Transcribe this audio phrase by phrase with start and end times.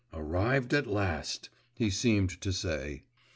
[0.11, 3.03] 'Arrived at last!' he seemed to say.